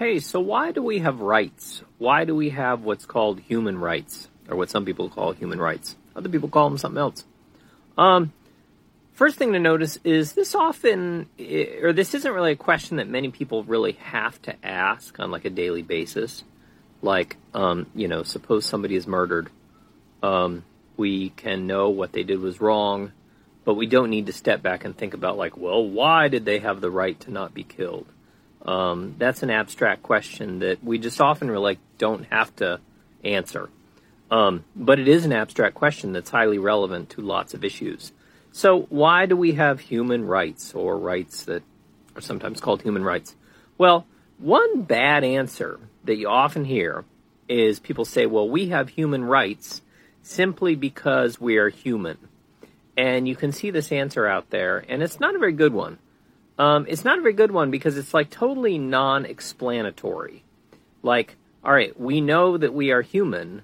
[0.00, 1.82] Hey, so why do we have rights?
[1.98, 5.94] Why do we have what's called human rights, or what some people call human rights?
[6.16, 7.22] Other people call them something else.
[7.98, 8.32] Um,
[9.12, 11.28] first thing to notice is this often,
[11.82, 15.44] or this isn't really a question that many people really have to ask on like
[15.44, 16.44] a daily basis.
[17.02, 19.50] Like, um, you know, suppose somebody is murdered.
[20.22, 20.64] Um,
[20.96, 23.12] we can know what they did was wrong,
[23.66, 26.60] but we don't need to step back and think about like, well, why did they
[26.60, 28.06] have the right to not be killed?
[28.64, 32.80] Um, that's an abstract question that we just often really don't have to
[33.24, 33.70] answer.
[34.30, 38.12] Um, but it is an abstract question that's highly relevant to lots of issues.
[38.52, 41.62] So, why do we have human rights or rights that
[42.14, 43.34] are sometimes called human rights?
[43.78, 44.06] Well,
[44.38, 47.04] one bad answer that you often hear
[47.48, 49.82] is people say, well, we have human rights
[50.22, 52.16] simply because we are human.
[52.96, 55.98] And you can see this answer out there, and it's not a very good one.
[56.60, 60.44] Um, it's not a very good one because it's like totally non explanatory.
[61.02, 63.62] Like, all right, we know that we are human,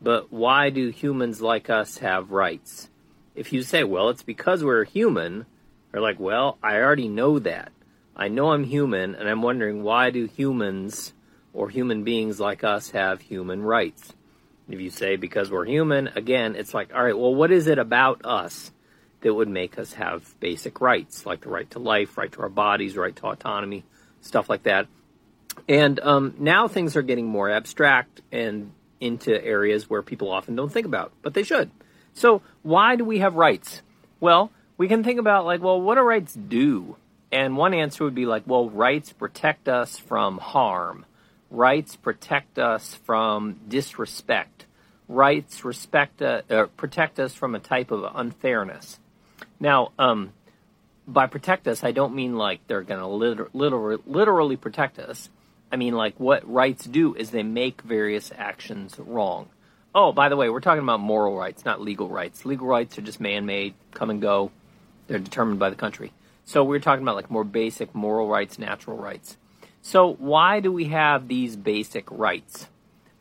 [0.00, 2.88] but why do humans like us have rights?
[3.34, 5.46] If you say, well, it's because we're human,
[5.90, 7.72] they're like, well, I already know that.
[8.14, 11.14] I know I'm human, and I'm wondering why do humans
[11.52, 14.14] or human beings like us have human rights?
[14.68, 17.80] If you say because we're human, again, it's like, all right, well, what is it
[17.80, 18.70] about us
[19.26, 22.48] that would make us have basic rights, like the right to life, right to our
[22.48, 23.82] bodies, right to autonomy,
[24.20, 24.86] stuff like that.
[25.68, 30.72] And um, now things are getting more abstract and into areas where people often don't
[30.72, 31.72] think about, but they should.
[32.14, 33.82] So, why do we have rights?
[34.20, 36.94] Well, we can think about, like, well, what do rights do?
[37.32, 41.04] And one answer would be like, well, rights protect us from harm.
[41.50, 44.66] Rights protect us from disrespect.
[45.08, 49.00] Rights respect, uh, uh, protect us from a type of unfairness.
[49.58, 50.32] Now, um,
[51.06, 55.28] by protect us, I don't mean like they're going to liter- liter- literally protect us.
[55.70, 59.48] I mean, like, what rights do is they make various actions wrong.
[59.94, 62.44] Oh, by the way, we're talking about moral rights, not legal rights.
[62.44, 64.50] Legal rights are just man made, come and go,
[65.06, 66.12] they're determined by the country.
[66.44, 69.36] So we're talking about like more basic moral rights, natural rights.
[69.82, 72.66] So, why do we have these basic rights?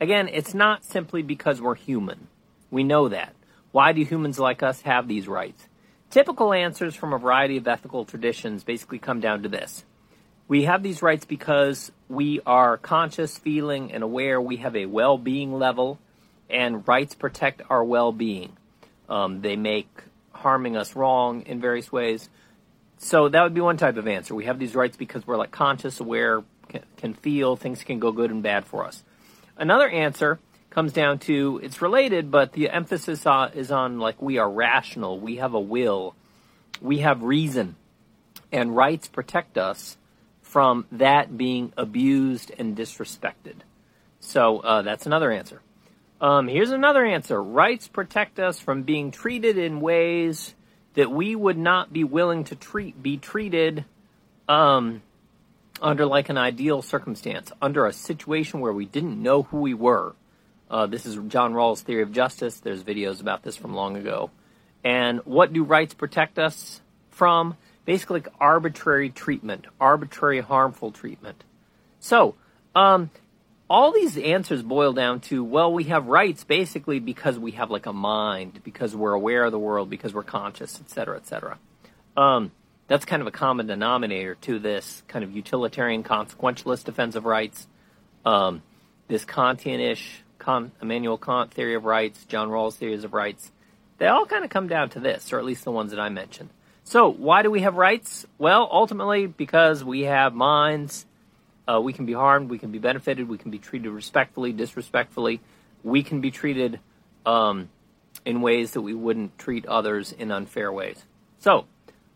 [0.00, 2.28] Again, it's not simply because we're human.
[2.70, 3.34] We know that.
[3.70, 5.68] Why do humans like us have these rights?
[6.12, 9.82] Typical answers from a variety of ethical traditions basically come down to this.
[10.46, 15.16] We have these rights because we are conscious, feeling, and aware we have a well
[15.16, 15.98] being level,
[16.50, 18.52] and rights protect our well being.
[19.08, 19.88] Um, they make
[20.32, 22.28] harming us wrong in various ways.
[22.98, 24.34] So that would be one type of answer.
[24.34, 28.12] We have these rights because we're like conscious, aware, can, can feel, things can go
[28.12, 29.02] good and bad for us.
[29.56, 30.38] Another answer
[30.72, 35.36] comes down to it's related, but the emphasis is on like we are rational, we
[35.36, 36.14] have a will,
[36.80, 37.76] we have reason,
[38.50, 39.96] and rights protect us
[40.40, 43.56] from that being abused and disrespected.
[44.20, 45.60] So uh, that's another answer.
[46.20, 47.42] Um, here's another answer.
[47.42, 50.54] Rights protect us from being treated in ways
[50.94, 53.84] that we would not be willing to treat be treated
[54.48, 55.02] um,
[55.80, 60.14] under like an ideal circumstance, under a situation where we didn't know who we were
[60.72, 62.58] uh, this is John Rawls' theory of justice.
[62.60, 64.30] There's videos about this from long ago.
[64.82, 67.56] And what do rights protect us from?
[67.84, 71.44] Basically, like arbitrary treatment, arbitrary harmful treatment.
[72.00, 72.36] So,
[72.74, 73.10] um,
[73.68, 77.86] all these answers boil down to well, we have rights basically because we have like
[77.86, 81.58] a mind, because we're aware of the world, because we're conscious, etc., etc.
[82.16, 82.50] Um,
[82.88, 87.66] that's kind of a common denominator to this kind of utilitarian consequentialist defense of rights.
[88.24, 88.62] Um,
[89.08, 93.50] this Kantian-ish Kant, Immanuel Kant theory of rights, John Rawls theories of rights,
[93.98, 96.08] they all kind of come down to this, or at least the ones that I
[96.08, 96.50] mentioned.
[96.84, 98.26] So, why do we have rights?
[98.38, 101.06] Well, ultimately, because we have minds.
[101.66, 105.40] Uh, we can be harmed, we can be benefited, we can be treated respectfully, disrespectfully.
[105.84, 106.80] We can be treated
[107.24, 107.68] um,
[108.24, 111.04] in ways that we wouldn't treat others in unfair ways.
[111.38, 111.66] So,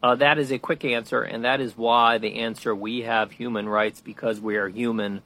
[0.00, 3.68] uh, that is a quick answer, and that is why the answer we have human
[3.68, 5.22] rights because we are human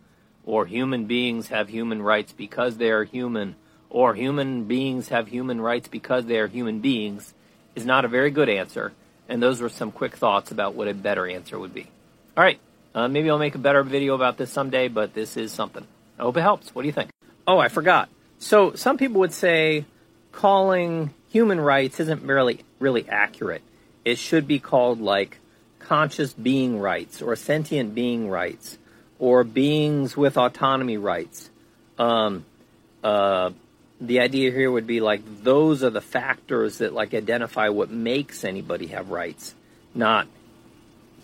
[0.46, 3.56] or human beings have human rights because they are human,
[3.90, 7.34] or human beings have human rights because they are human beings,
[7.74, 8.92] is not a very good answer.
[9.28, 11.88] And those were some quick thoughts about what a better answer would be.
[12.36, 12.60] All right,
[12.94, 15.86] uh, maybe I'll make a better video about this someday, but this is something.
[16.18, 16.74] I hope it helps.
[16.74, 17.10] What do you think?
[17.46, 18.08] Oh, I forgot.
[18.38, 19.84] So some people would say
[20.32, 23.62] calling human rights isn't really really accurate.
[24.04, 25.38] It should be called like
[25.78, 28.78] conscious being rights or sentient being rights
[29.18, 31.50] or beings with autonomy rights.
[31.98, 32.44] Um,
[33.02, 33.50] uh,
[34.00, 38.44] the idea here would be like those are the factors that like identify what makes
[38.44, 39.54] anybody have rights,
[39.94, 40.26] not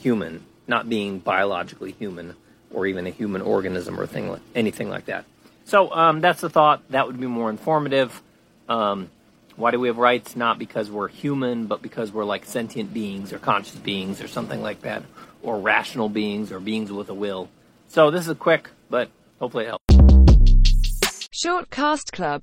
[0.01, 2.35] human, not being biologically human.
[2.73, 5.25] or even a human organism or thing, anything like that.
[5.65, 6.83] So um, that's the thought.
[6.91, 8.21] That would be more informative.
[8.69, 9.11] Um,
[9.57, 10.35] why do we have rights?
[10.35, 14.63] Not because we're human, but because we're like sentient beings or conscious beings or something
[14.63, 15.03] like that,
[15.43, 17.49] or rational beings or beings with a will.
[17.93, 21.29] So this is quick, but hopefully it helps.
[21.31, 22.41] Short Cast Club